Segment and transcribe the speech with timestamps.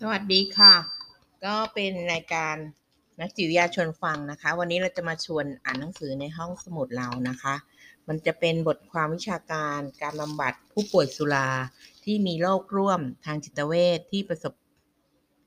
[0.00, 0.74] สวัสดีค่ะ
[1.44, 2.56] ก็เป็นรายการ
[3.20, 7.54] นักจิตวิทยาชวนฟังนะคะ วันนี้เราจะมาชวนอ่านหนังสือในห้องสมุดเรานะคะ
[8.08, 11.48] มันจะเป็นบทความวิชาการการบำบัดผู้ป่วยสุรา
[12.04, 14.54] ที่มีโรคร่วมทางจิตเวชที่ประสบ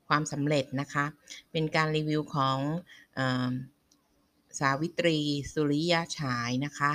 [0.08, 1.04] ความสำเร็จนะคะ
[1.52, 2.58] เป็นการรีวิวของ
[3.18, 3.20] อ
[4.58, 5.18] สาวิตรี
[5.52, 6.92] สุริยะฉายนะคะ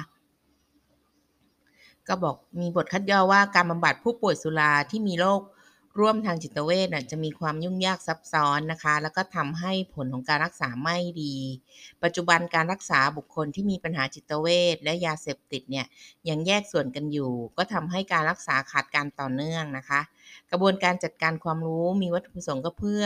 [2.07, 5.41] ก็บอกมีบทคัดย่อว่าการบำบัดผู้ป่วยสุราที่มีโรค
[5.99, 11.35] ร่วมทางจิตเวชจะมีความยุ่งยากซับซ้อนนะคะ แล้วก็ทำให้ผลของการรักษาไม่ดี
[12.03, 15.85] ปัจจุบันการรักษาบุคคลที่มีปัญหาจิตเวชและยาเสพติดเนี่ย
[16.29, 20.01] ยังแยกส่วนกันอยู่ ก็ทำให้การรักษาขาดการต่อเนื่องนะคะ
[20.51, 23.03] กระบวนการจัดการความรู้มีวัตถุประสงค์ก็เพื่อ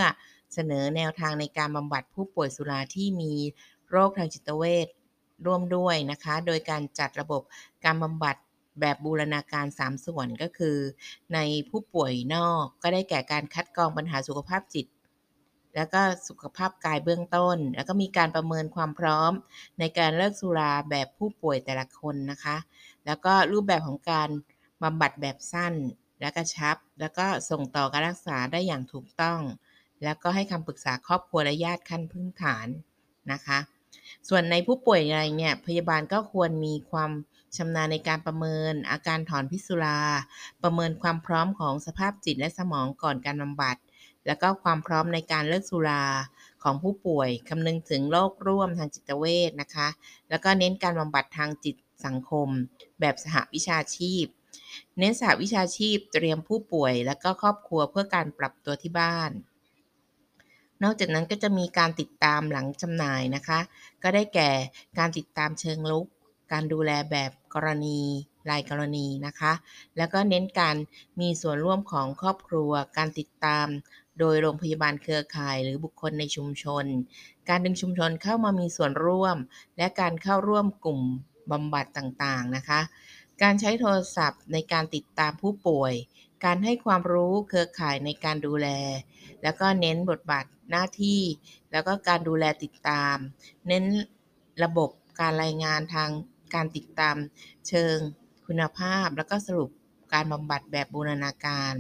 [0.54, 3.34] เสนอแนวทางในการบำบัดผู้ป่วยสุราที่มี
[3.90, 4.88] โรคทางจิตเวช
[5.46, 7.42] ร่วมด้วยนะคะ โดยการจัดระบบ
[7.86, 8.36] การบำบัด
[8.80, 10.78] แบบบูรณาการ 3 ส่วนก็คือ
[11.34, 14.88] ในผู้ป่วยนอกก็ได้แก่การคัดกรองปัญหาสุขภาพจิต
[15.76, 19.32] แล้วก็สุขภาพกายเบื้องต้น แล้วก็มีการประเมินความพร้อม
[19.80, 22.58] ในการเลิกสุราแบบผู้ป่วยแต่ละคนนะคะ
[23.06, 24.30] แล้วก็รูปแบบของการ
[24.84, 25.74] บำบัดแบบสั้น
[26.20, 29.40] และกระชับ แล้วก็ส่งต่อการรักษาได้อย่างถูกต้อง
[30.04, 32.68] แล้วก็ให้คำปรึกษาครอบครัวและญาติขั้นพื้นฐาน
[33.32, 33.60] นะคะ
[34.30, 37.12] ส่วนในผู้ป่วยอะไรเนี่ยพยาบาลก็ควรมีความ
[37.58, 40.00] ชำนาญในการประเมินอาการถอนพิษสุรา
[40.64, 43.78] ประเมินความพร้อมของสภาพจิตและสมองก่อนการบำบัด
[44.26, 46.06] แล้วก็ความพร้อมในการเลิกสุรา
[46.64, 49.88] ของผู้ป่วยคำนึงถึงโรคร่วมทางจิตเวชนะคะ
[50.30, 52.48] แล้วก็เน้นการบำบัดทางจิตสังคม
[53.00, 54.26] แบบสหวิชาชีพ
[55.00, 59.32] เน้นสหวิชาชีพเตรียมผู้ป่วย และก็ครอบครัวเพื่อการปรับตัวที่บ้าน
[60.84, 63.60] นอกจากนั้นก็จะมีการติดตามหลังจำหน่ายนะคะ
[64.04, 64.50] ก็ได้แก่
[64.98, 66.06] การติดตามเชิงลุก
[66.52, 68.00] การดูแลแบบกรณี
[68.50, 69.54] รายกรณีนะคะ
[69.98, 70.76] แล้วก็เน้นการ
[71.20, 73.68] มีส่วนร่วมของครอบครัว การติดตาม
[74.20, 76.86] โดยโรงพยาบาลเครือข่ายหรือบุคคลในชุมชน
[77.50, 79.38] การดึงชุมชนเข้ามามีส่วนร่วม
[79.78, 81.02] และการเข้าร่วมกลุ่ม
[81.52, 82.82] บำบัดต่างๆนะคะ
[83.42, 85.94] การใช้โทรศัพท์ในการติดตามผู้ป่วย
[86.46, 88.68] การให้ความรู้เครือข่ายในการดูแล
[89.44, 91.22] แล้วก็เน้นบทบาทหน้าที่
[91.72, 93.16] แล้วก็การดูแลติดตาม
[93.68, 93.86] เน้น
[94.64, 94.90] ระบบ
[95.20, 96.10] การรายงานทาง
[96.56, 97.16] การติดตาม
[97.68, 97.98] เชิง
[98.48, 99.70] คุณภาพ แล้วก็สรุป
[100.14, 101.74] การบำบัดแบบบูรณาการ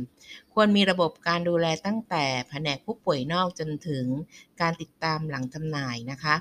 [0.53, 4.05] ควรมีระบบการดูแลตั้งแต่แผนกผู้ป่วยนอกจนถึง
[4.61, 6.35] การติดตามหลังจำหน่ายนะคะ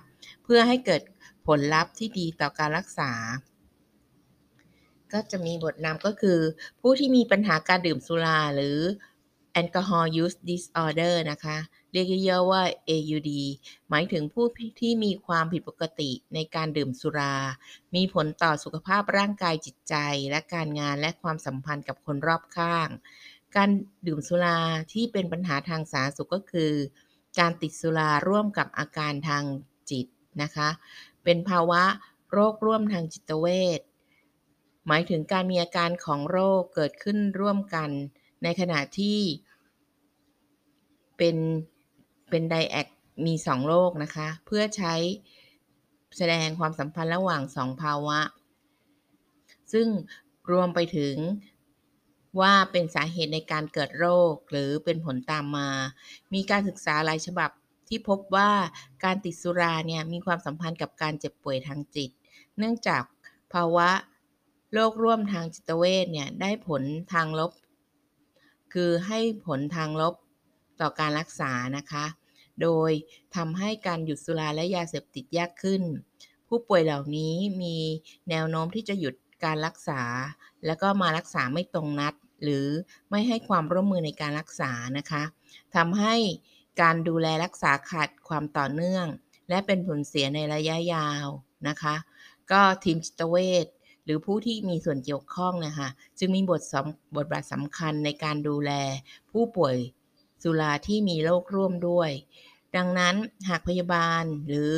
[0.44, 1.02] เพื่อให้เกิด
[1.46, 3.12] ผลลัพธ์ที่ดีต่อการรักษา
[5.12, 6.38] ก็จะมีบทนำก็คือ
[6.80, 8.78] ผู้ที่มีปัญหาการดื่มสุราหรือ
[9.60, 11.58] Alcohol Use Disorder นะคะ
[11.92, 13.30] เรียกย่อว่า AUD
[13.88, 14.46] หมายถึงผู้
[14.80, 17.34] ที่มีความผิดปกติในการดื่มสุรา
[17.94, 19.94] มีผลต่อสุขภาพร่างกายจิตใจ
[20.30, 22.88] และการงานและความสัมพันธ์กับคนรอบข้าง
[23.56, 23.70] การ
[24.06, 24.58] ดื่มสุรา
[24.92, 26.72] ที่เป็นปัญหาทางสาธารณสุขก็คือ
[27.38, 29.44] การติดสุราร่วมกับอาการทาง
[29.90, 30.06] จิต
[30.42, 30.68] นะคะ
[31.24, 31.82] เป็นภาวะ
[32.32, 33.46] โรคร่วมทางจิตเว
[33.78, 33.80] ช
[34.86, 37.90] หมายถึงการมีอาการของโรคเกิดขึ้นร่วมกัน
[38.42, 39.18] ในขณะที่
[41.16, 41.36] เป็น
[42.30, 42.88] เป็นไดแอก
[43.26, 44.94] มีสองโรคนะคะ เพื่อใช้
[46.16, 48.20] แสดงความสัมพันธ์ระหว่างสองภาวะ
[49.72, 49.88] ซึ่ง
[50.52, 51.16] รวมไปถึง
[52.40, 55.70] ว่าเป็นสาเหตุในการเกิดโรคหรือเป็นผลตามมา
[56.34, 57.50] มีการศึกษาหลายฉบับ
[57.88, 58.50] ที่พบว่า
[59.04, 62.10] การติดสุราเนี่ยมีความสัมพันธ์กับการเจ็บป่วยทางจิต
[62.58, 63.02] เนื่องจาก
[63.52, 63.88] ภาวะ
[64.78, 66.82] โรคร่วมทางจิตเวชเนี่ยได้ผล
[67.12, 67.52] ทางลบ
[68.72, 70.14] คือให้ผลทางลบ
[70.80, 72.06] ต่อการรักษานะคะ
[72.62, 72.90] โดย
[73.36, 75.82] ทำให้การหยุดสุราและยาเสพติดยากขึ้น
[76.48, 77.76] ผู้ป่วยเหล่านี้มี
[78.30, 80.02] แนวโน้มที่จะหยุดการรักษา
[80.66, 82.66] แล้วก็มารักษาไม่ตรงนัด หรือ
[83.10, 85.22] ไม่ให้ความร่วมมือในการรักษานะคะ
[85.76, 86.14] ทำให้
[86.80, 89.06] การดูแลรักษาขาดความต่อเนื่อง
[89.48, 91.26] และเป็นผลเสียในระยะยาว
[91.68, 91.94] นะคะ
[92.50, 93.66] ก็ทีมจิตเวช
[94.06, 96.60] หรือผู้ที่มีส่วนเกี่ยวข้องนะคะจึงมีบท
[97.16, 98.72] บทบาทสำคัญในการดูแล
[99.30, 99.76] ผู้ป่วย
[100.42, 102.10] สุราที่มีโรคร่วมด้วย
[102.76, 103.14] ดังนั้น
[103.48, 104.74] หากพยาบาลหรือ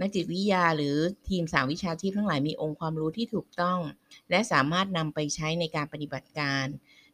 [0.00, 0.96] นักจิตวิทยาหรือ
[1.28, 3.78] ทีมสาววิชาชีพทั้งหลายมีองค์ความรู้ที่ถูกต้อง
[4.30, 6.64] และสามารถนำไปใช้ในการปฏิบัติการ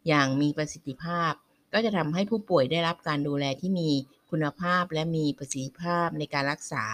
[0.09, 1.33] อย่างมีประสิทธิภาพ
[1.73, 3.91] ก็จะทำให้ผู้ป่วยได้รับการดูแลที่มี
[4.31, 6.85] คุณภาพและมีประสิทธิภาพในการรักษา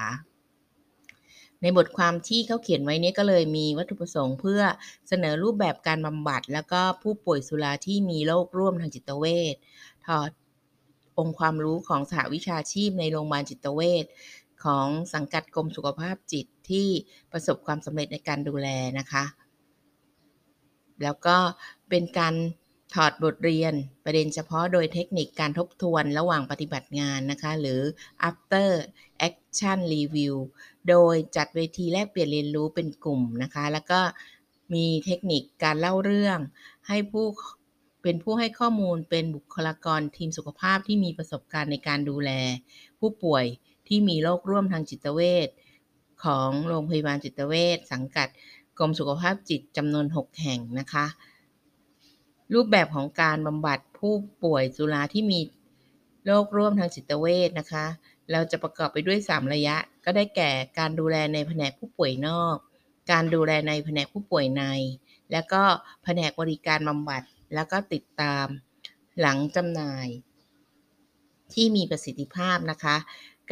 [1.65, 4.63] ในบทความที่เขาเขียนไว้นี้ก็เลยมีวัตถุประสงค์เพื่อ
[5.09, 9.55] เสนอรูปแบบการบำบัด แล้วก็ผู้ป่วยสุราที่มีโรคร่วมทางจิตเวช
[10.07, 10.31] ถอด
[11.19, 14.05] องค์ความรู้ของสหวิชาชีพในโรงพยาบาลจิตเวช
[14.65, 16.89] ของสังกัดกรมสุขภาพจิตที่
[17.33, 18.69] ประสบความสำเร็จในการดูแล
[18.99, 19.25] นะคะ
[21.03, 21.37] แล้วก็
[21.89, 22.35] เป็นการ
[22.95, 23.75] ถอดบทเรียน
[24.05, 27.81] ประเด็นเฉพาะโดยเทคนิคการทบทวนระหว่างปฏิบัติงานนะคะ หรือ
[28.29, 28.69] after
[29.29, 30.35] action review
[30.89, 34.01] โดยจัดเวทีแลกเปลี่ยนเรียนรู้เป็นกลุ่มนะคะ แล้วก็
[34.75, 36.39] มีเทคนิคการเล่าเรื่อง
[36.89, 37.27] ให้ผู้
[38.03, 42.31] เป็นผู้ให้ข้อมูลเป็นบุคลากรทีมสุขภาพที่มีประสบการณ์ในการดูแล
[43.01, 43.45] ผู้ป่วย
[43.89, 45.49] ที่มีโรคร่วมทางจิตเวช
[46.25, 48.29] ของโรงพยาบาลจิตเวชสังกัด
[48.79, 51.07] กรมสุขภาพจิตจำนวน 6 แห่งนะคะ
[52.55, 54.15] รูปแบบของการบำบัดผู้
[54.45, 55.41] ป่วยสุราที่มี
[56.27, 57.87] โรคร่วมทางจิตเวชนะคะ
[58.33, 62.57] เราจะประกอบไปด้วย 3 ระยะ ก็ได้แก่การดูแลในแผนกผู้ป่วยนอก
[63.11, 64.65] การดูแลในแผนกผู้ป่วยใน
[65.33, 65.63] แล้วก็
[66.05, 67.23] แผนกบริการบำบัด
[67.55, 68.47] แล้วก็ติดตาม
[69.21, 70.09] หลังจำหน่าย
[71.53, 72.97] ที่มีประสิทธิภาพนะคะ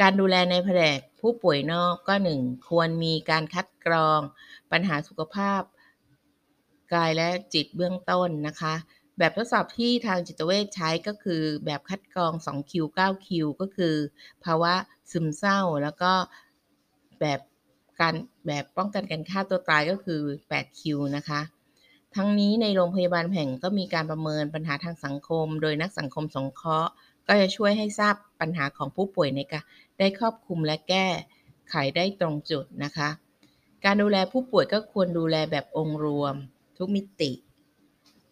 [0.01, 4.19] การดูแลในแผนกผู้ป่วยนอกก็หนึ่งควรมีการคัดกรอง
[4.71, 5.61] ปัญหาสุขภาพ
[6.93, 8.73] กายและจิตเบื้องต้นนะคะ
[9.17, 13.29] แบบทดสอบที่ทางจิตเวชใช้ก็คือแบบคัดกรอง 2Q 9Q
[13.61, 13.95] ก็คือ
[14.43, 14.73] ภาวะ
[15.11, 16.11] ซึมเศร้าแล้วก็
[17.19, 17.39] แบบ
[17.99, 18.15] การ
[18.47, 20.81] แบบป้องกันการฆ่าตัวตายก็คือ 8Q
[21.17, 21.41] นะคะ
[22.15, 26.91] ทั้งนี้ในโรงพยาบาลแห่งก็มีการประเมินปัญหาทางสังคม โดยนักสังคมสงเคราะห์
[27.27, 29.63] ก็จะช่วยให้ทราบปัญหาของผู้ป่วยในการ
[29.99, 31.07] ได้ครอบคลุมและแก้
[31.69, 33.09] ไขได้ตรงจุดนะคะ
[33.85, 36.35] การดูแลผู้ป่วยก็ควรดูแลแบบองค์รวม
[36.77, 37.31] ทุกมิติ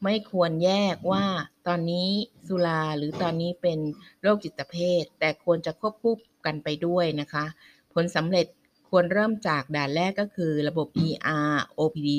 [0.03, 1.25] ไม่ควรแยกว่า
[1.67, 2.09] ตอนนี้
[2.47, 3.79] สุราหรือตอนนี้เป็น
[4.21, 6.15] โรคจิตเภท แต่ควรจะควบคู่
[6.45, 7.45] กันไปด้วยนะคะ
[7.93, 8.45] ผลสำเร็จ
[8.89, 12.09] ควรเริ่มจากด่านแรกก็คือระบบ ER OPD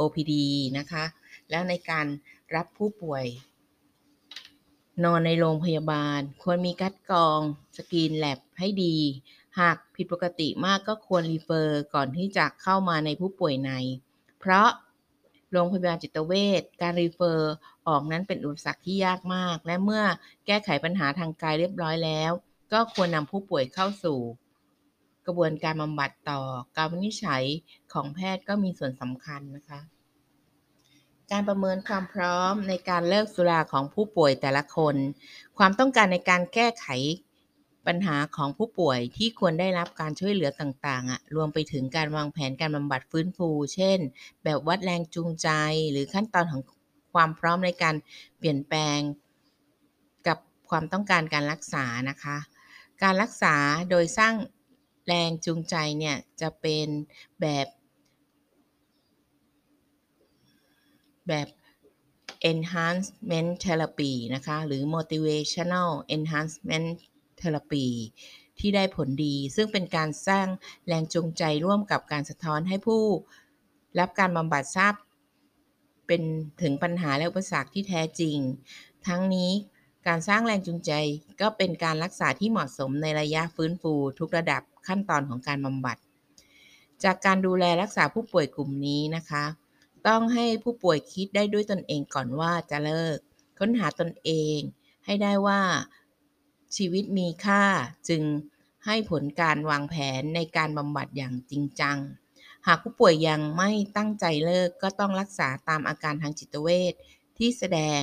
[0.00, 0.34] OPD
[0.78, 1.04] นะคะ
[1.50, 2.06] แล้วในการ
[2.54, 3.24] รับผู้ป่วย
[5.04, 7.40] นอนในโรงพยาบาล ควรมีคัดกรอง
[7.76, 8.96] screen lab ให้ดี
[9.60, 13.72] หากผิดปกติมากก็ควร refer ก่อนที่จะเข้ามาในผู้ป่วยใน
[14.40, 14.68] เพราะ
[15.52, 17.54] โรงพยาบาลจิตเวชการ refer
[17.88, 20.04] ออกนั้นเป็นอุปสรรคที่ยากมาก และเมื่อ
[20.46, 22.32] แก้ไขปัญหาทางกายเรียบร้อยแล้ว
[22.72, 24.18] ก็ควรนำผู้ป่วยเข้าสู่
[25.26, 26.40] กระบวนการบำบัดต่อ
[26.76, 27.44] การวินิจฉัย
[27.92, 29.80] ของแพทย์ก็มีส่วนสำคัญนะคะ
[31.30, 34.94] การประเมินความพร้อมในการเลิกสุราของผู้ป่วยแต่ละคน
[35.58, 36.86] ความต้องการในการแก้ไข
[37.88, 43.98] ปัญหาของผู้ป่วยที่ควรได้รับการช่วยเหลือต่างๆอะรวมไปถึงการวางแผนการบำบัดฟื้นฟู เช่น
[44.44, 45.48] แบบวัดแรงจูงใจ
[45.90, 46.62] หรือขั้นตอนของ
[47.14, 47.94] ความพร้อมในการ
[48.38, 48.98] เปลี่ยนแปลง
[50.26, 50.38] กับ
[50.68, 52.38] ความต้องการการรักษานะคะ
[53.02, 53.56] การรักษา
[53.90, 54.34] โดยสร้าง
[55.06, 56.86] แรงจูงใจเนี่ยจะเป็น
[57.40, 57.66] แบบ
[61.28, 61.48] แบบ
[62.50, 66.88] enhancement therapy นะคะ หรือ motivational enhancement
[67.42, 67.86] therapy
[68.58, 70.46] ที่ได้ผลดี ซึ่งเป็นการสร้าง
[70.86, 73.02] แรงจูงใจร่วมกับการสะท้อนให้ผู้
[73.98, 74.94] รับการบำบัดทราบ
[76.06, 76.22] เป็น
[76.62, 78.36] ถึงปัญหาและอุปสรรคที่แท้จริง
[79.06, 79.50] ทั้งนี้
[80.06, 80.92] การสร้างแรงจูงใจ
[81.40, 85.96] ก็เป็นการรักษาที่เหมาะสมในระยะฟื้นฟูทุกระดับขั้นตอนของการบำบัด
[87.04, 89.44] จากการดูแลรักษาผู้ป่วยกลุ่มนี้นะคะ
[90.06, 93.18] ต้องให้ผู้ป่วยคิดได้ด้วยตนเองก่อนว่าจะเลิก
[93.58, 94.58] ค้นหาตนเอง
[95.06, 95.60] ให้ได้ว่า
[96.76, 97.64] ชีวิตมีค่า
[98.08, 98.22] จึง
[98.86, 101.98] ให้ผลการวางแผนในการบำบัดอย่างจริงจัง
[102.66, 106.94] หากผู้ป่วยยังไม่ตั้งใจเลิกก็ต้องรักษาตามอาการทางจิตเวช
[107.38, 108.00] ที่แสดง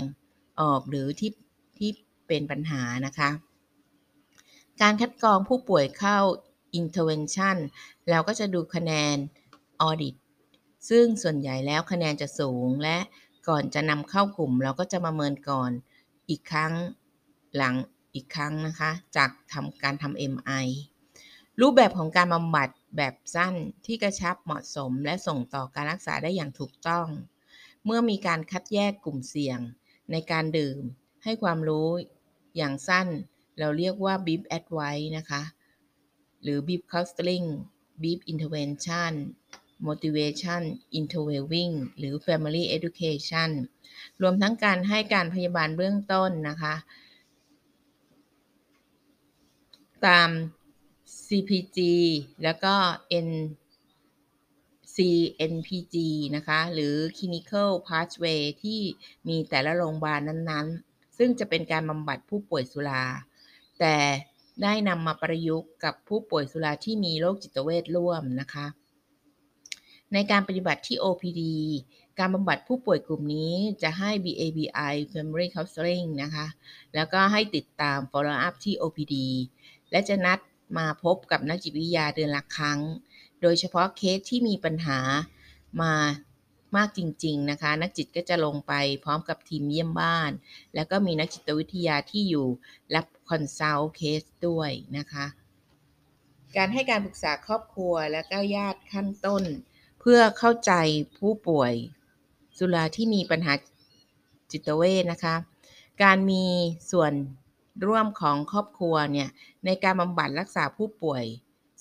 [0.61, 1.31] ออกหรือที่
[1.77, 1.89] ที่
[2.27, 3.29] เป็นปัญหานะคะ
[4.81, 6.17] การคัดกรองผู้ป่วยเข้า
[6.79, 7.57] intervention
[8.09, 9.15] เราก็จะดูคะแนน
[9.87, 10.15] audit
[10.89, 12.97] ซึ่งส่วนใหญ่แล้วคะแนนจะสูงและ
[13.47, 15.71] ก่อนจะนำเข้ากลุ่ม เราก็จะประเมินก่อน
[16.29, 16.73] อีกครั้ง
[17.57, 17.75] หลัง
[18.15, 20.67] อีกครั้งนะคะ จากทำการทำ MI
[21.61, 23.53] รูปแบบของการบำบัดแบบสั้น
[23.85, 27.07] ที่กระชับเหมาะสม และส่งต่อการรักษาได้อย่างถูกต้อง
[27.85, 29.59] เมื่อมีการคัดแยกกลุ่มเสี่ยง
[30.11, 30.77] ในการดื่ม
[31.23, 31.89] ให้ความรู้
[32.57, 33.07] อย่างสั้น
[33.59, 35.41] เราเรียกว่า Beep Advice นะคะ
[36.43, 37.47] หรือ Beep Counseling
[38.01, 39.13] Beep Intervention
[39.87, 40.61] Motivation
[40.99, 43.49] Interviewing หรือ Family Education
[44.21, 46.75] รวมทั้งการให้การพยาบาลเบื้องต้นนะคะ
[50.07, 50.29] ตาม
[51.25, 51.79] CPG
[52.43, 52.73] แล้วก็
[53.27, 53.29] N
[54.95, 55.95] CNPG
[56.35, 58.81] นะคะ หรือ Clinical Pathway ที่
[59.27, 63.03] มีแต่ละโรงพยาบาลนั้นๆ ซึ่งจะเป็นการบำบัดผู้ป่วยสุรา
[63.79, 63.95] แต่
[64.63, 68.65] ได้นำมาประยุกต์กับผู้ป่วยสุราที่มีโรคจิตเวชร่วมนะคะ
[70.13, 71.41] ในการปฏิบัติที่ OPD
[72.19, 76.47] การบำบัดผู้ป่วยกลุ่มนี้จะให้ BA BI Family Counseling นะคะ
[76.95, 79.15] แล้วก็ให้ติดตาม follow up ที่ OPD
[79.95, 80.39] และจะนัด
[80.77, 82.79] มาพบกับนักจิตวิทยาเดือนละครั้ง
[83.41, 84.99] โดยเฉพาะเคสที่มีปัญหา
[85.81, 85.93] มา
[86.75, 88.73] มากจริง ๆ นะคะ นักจิตก็จะลงไป
[89.03, 90.31] พร้อมกับทีมเยี่ยมบ้าน
[90.75, 92.47] แล้วก็มีนักจิตวิทยาที่อยู่
[92.95, 95.25] รับ consult case ด้วยนะคะ
[96.57, 99.43] การให้การปรึกษาครอบครัวและก็ญาติขั้นต้น
[99.99, 100.73] เพื่อเข้าใจ
[101.17, 101.73] ผู้ป่วย
[102.57, 103.53] สุราที่มีปัญหา
[104.51, 105.35] จิตเวชนะคะ
[106.03, 106.43] การมี
[106.91, 107.13] ส่วน
[107.85, 109.29] ร่วมของครอบครัวเนี่ย
[109.65, 111.23] ในการบำบัดรักษาผู้ป่วย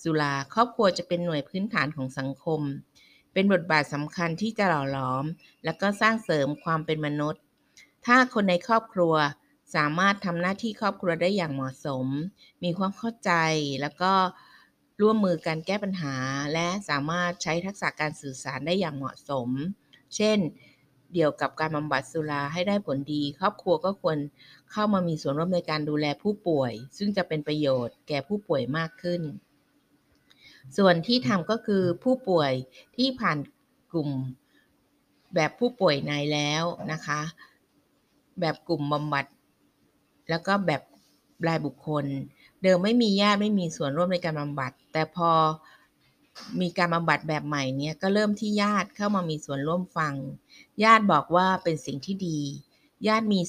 [0.03, 2.61] สุราครอบครัวจะเป็นหน่วยพื้นฐานของสังคม
[3.33, 5.25] เป็นบทบาทสำคัญที่จะหล่อหลอม
[5.65, 7.43] แล้วก็สร้างเสริมความเป็นมนุษย์
[8.07, 9.15] ถ้าคนในครอบครัว
[9.75, 12.07] สามารถทำหน้าที่ครอบครัวได้อย่างเหมาะสม
[12.65, 13.33] มีความเข้าใจ
[13.81, 14.13] แล้วก็
[15.01, 16.15] ร่วมมือกันแก้ปัญหา
[16.53, 19.49] และสามารถใช้ทักษะการสื่อสารได้อย่างเหมาะสม
[20.17, 20.39] เช่น
[21.13, 24.19] เดี่ยวกับการบำบัดสุราให้ได้ผลดี ครอบครัวก็ควร
[24.73, 29.23] เข้ามามีส่วนร่วมในการดูแลผู้ป่วย ซึ่งจะเป็นประโยชน์แก่ผู้ป่วยมากขึ้น
[30.77, 32.53] ส่วนที่ทำก็คือผู้ป่วย
[32.97, 33.39] ที่ผ่าน
[33.93, 34.11] กลุ่ม
[35.35, 37.21] แบบผู้ป่วยในแล้วนะคะ
[38.41, 39.27] แบบกลุ่มบำบัด
[40.31, 40.83] แล้วก็แบบ
[41.49, 42.05] รายบุคคล
[42.63, 45.31] เดิมไม่มีญาติไม่มีส่วนร่วมในการบำบัด แต่พอ
[46.61, 50.14] มีการบำบัดแบบใหม่เนี่ยก็เริ่มที่ญาติเข้ามามีส่วนร่วมฟัง
[50.85, 52.38] ญาติบอกว่าเป็นสิ่งที่ดี
[53.09, 53.41] ญาติมี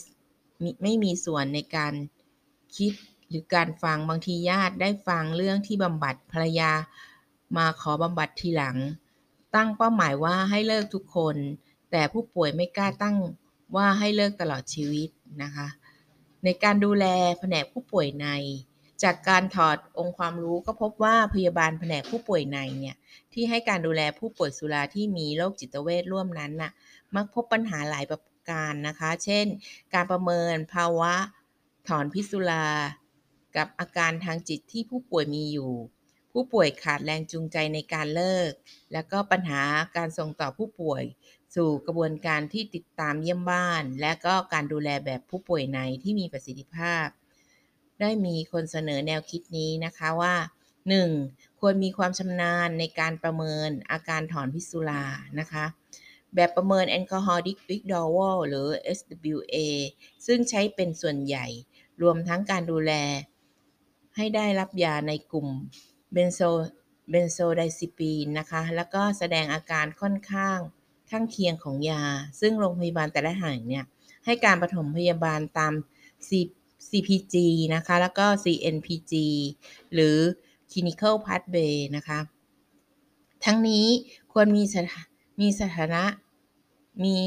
[0.84, 1.94] ไม่มีส่วนในการ
[2.78, 2.94] คิด
[3.30, 6.72] หรือการฟังบางทีญาติได้ฟังเรื่องที่บำบัดภรรยา
[7.58, 8.78] มาขอบำบัดทีหลัง
[9.56, 11.36] ตั้งเป้าหมายว่าให้เลิกทุกคน
[11.92, 13.16] แต่ผู้ป่วยไม่กล้าตั้ง
[13.76, 15.10] ว่าให้เลิกตลอดชีวิต
[15.44, 15.68] นะคะ
[16.44, 17.06] ในการดูแล
[17.40, 18.28] แผนกผู้ป่วยใน
[19.04, 22.96] จากการถอดองค์ความรู้ก็พบว่าพยาบาลแผนกผู้ป่วยในเนี่ย
[23.34, 26.72] ที่ให้การดูแลผู้ป่วยสุราที่มีโรคจิตเวชร่วมนั้นน่ะ
[27.16, 29.46] มักพบปัญหาหลายประการนะคะ เช่น
[29.94, 31.14] การประเมินภาวะ
[31.88, 32.68] ถอนพิษสุรา
[33.56, 35.74] กับอาการทางจิตที่ผู้ป่วยมีอยู่
[36.32, 38.52] ผู้ป่วยขาดแรงจูงใจในการเลิก
[38.94, 39.62] แล้วก็ปัญหา
[39.98, 41.04] การส่งต่อผู้ป่วย
[41.56, 47.08] สู่กระบวนการที่ติดตามเยี่ยมบ้าน และก็การดูแลแบบผู้ป่วยในที่มีประสิทธิภาพ
[48.02, 50.36] ได้มีคนเสนอแนวคิดนี้นะคะว่า
[50.98, 51.60] 1.
[51.60, 55.04] ควรมีความชำนาญในการประเมินอาการถอนพิษสุรา
[55.40, 55.66] นะคะ
[56.36, 59.56] แบบประเมิน Alcoholic Withdrawal หรือ SWA
[60.26, 61.46] ซึ่งใช้เป็นส่วนใหญ่
[62.02, 62.92] รวมทั้งการดูแล
[64.16, 65.48] ให้ได้รับยาในกลุ่ม
[66.14, 66.40] เบนโซ
[67.10, 70.60] เบนโซไดซิปีนนะคะ แล้วก็แสดงอาการค่อนข้าง
[71.10, 72.04] ข้างเคียงของยา
[72.40, 73.86] ซึ่งโรงพยาบาลแต่ละแห่งเนี่ย
[74.26, 75.74] ให้การปฐมพยาบาลตาม
[76.90, 77.36] CPG
[77.76, 79.14] นะคะ แล้วก็ CNPG
[79.94, 80.18] หรือ
[80.72, 82.20] Clinical Pathway นะคะ
[83.46, 83.86] ทั้งนี้
[84.34, 85.08] ควรมีสถาน
[85.42, 86.04] มีสถานะ
[87.04, 87.18] มี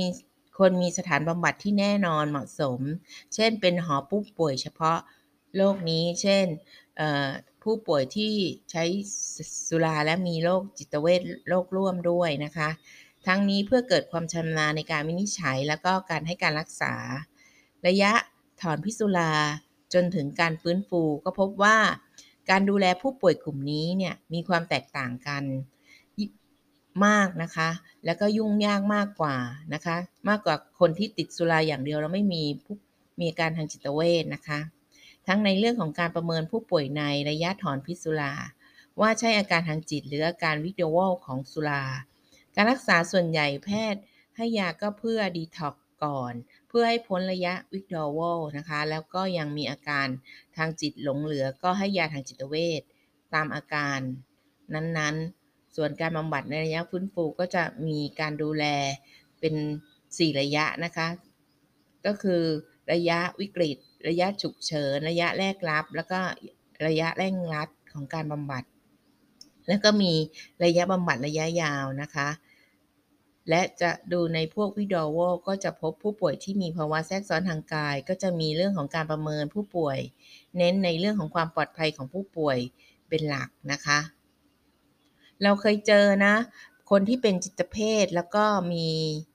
[0.59, 2.81] คนมีสถานบำบัดที่แน่นอนเหมาะสม
[3.35, 4.99] เช่น เป็นหอผู้ป่วยเฉพาะ
[5.57, 6.47] โรคนี้ เช่น
[7.62, 8.33] ผู้ป่วยที่
[8.71, 8.85] ใช้
[9.69, 12.69] สุราและมีโรคจิตเวชโรคร่วมด้วยนะคะ
[13.27, 16.95] ทั้งนี้เพื่อเกิดความชำนาญในการวินิจฉัย แล้วก็การให้การรักษา
[17.87, 18.12] ระยะ
[18.62, 19.33] ถอนพิษสุรา
[19.95, 21.79] จนถึงการฟื้นฟูก็พบว่า
[22.50, 25.43] การดูแลผู้ป่วยกลุ่มนี้เนี่ยมีความแตกต่างกัน
[27.07, 27.69] มากนะคะ
[28.05, 29.37] แล้วก็ยุ่งยากมากกว่า
[29.75, 29.97] นะคะ
[30.29, 32.77] มากกว่าคนที่ติดสุราอย่างเดียวแล้วไม่มีผู้
[33.21, 34.61] มีอาการทางจิตเวชนะคะ
[35.27, 38.33] ทั้งในเรื่องของการประเมินผู้ป่วยในระยะถอนพิษสุรา
[39.00, 41.85] ว่าใช่อาการทางจิตหรืออาการวิดีโอของสุรา
[42.55, 44.03] การรักษาส่วนใหญ่แพทย์
[44.37, 45.75] ให้ยาก็เพื่อดีท็อก
[46.05, 46.33] ก่อน
[46.69, 50.07] เพื่อให้พ้นระยะวิดอวลนะคะ แล้วก็ยังมีอาการ
[50.57, 52.83] ทางจิตหลงเหลือก็ให้ยาทางจิตเวช
[53.35, 53.99] ตามอาการ
[54.75, 58.64] นั้นๆ ส่วนการบำบัดในระยะฟื้นฟูก็จะมีการดูแล
[59.40, 59.55] เป็น
[59.99, 61.09] 4 ระยะนะคะ
[62.07, 62.43] ก็คือ
[62.93, 63.76] ระยะวิกฤต
[64.09, 66.21] ระยะฉุกเฉิน ระยะแรกรับ แล้วก็
[66.87, 68.64] ระยะเร่งรัดของการบำบัด
[69.69, 70.12] แล้วก็มี
[70.64, 72.28] ระยะบำบัดระยะยาวนะคะ
[73.49, 79.99] และจะดูในพวกวิดอวก็จะพบผู้ป่วยที่มีภาวะแทรกซ้อนทางกาย ก็จะมีเรื่องของการประเมินผู้ป่วย
[80.57, 82.59] เน้นในเรื่องของความปลอดภัยของผู้ป่วย
[83.09, 83.99] เป็นหลักนะคะ
[85.43, 86.35] เราเคยเจอนะ
[86.90, 88.87] คนที่เป็นจิตเภทแล้วก็มี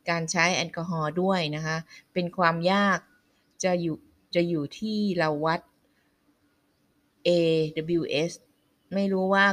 [0.09, 1.77] การใช้แอลกอฮอล์ด้วยนะคะ
[2.13, 2.99] เป็นความยาก
[3.63, 3.97] จะอยู่
[4.35, 5.59] จะอยู่ที่เราวัด
[7.27, 8.31] AWS
[8.93, 9.45] ไม่รู้ว่า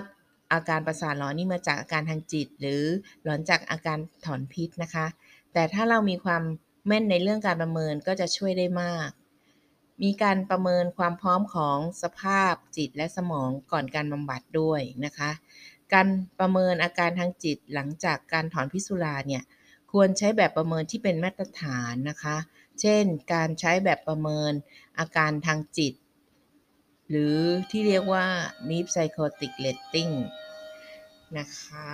[0.52, 2.82] อาการประสาทหลอนนี่มาจากอาการทางจิต หรือ
[3.22, 5.06] หลอนจากอาการถอนพิษนะคะ
[5.52, 6.42] แต่ถ้าเรามีความ
[6.86, 9.10] แม่นในเรื่องการประเมินก็จะช่วยได้มาก
[10.02, 15.30] มีการประเมินความพร้อมของสภาพจิตและสมองก่อนการบำบัดด้วยนะคะ
[15.92, 16.06] การ
[16.40, 19.42] ประเมินอาการทางจิตหลังจากการถอนพิสุราเนี่ย
[19.92, 22.36] ควรใช้แบบประเมินที่เป็นมาตรฐานนะคะ
[22.80, 24.52] เช่น การใช้แบบประเมิน
[24.98, 25.94] อาการทางจิต
[27.10, 27.36] หรือ
[27.70, 28.26] ที่เรียกว่า
[28.68, 30.14] Deep Psychotic Rating
[31.38, 31.88] นะคะ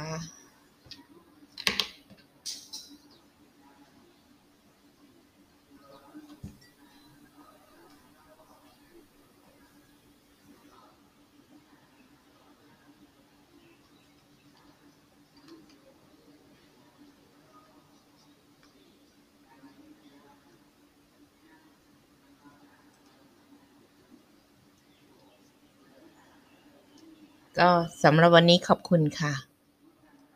[27.58, 27.68] ก็
[28.02, 29.46] สำหรับวันนี้ขอบคุณค่ะ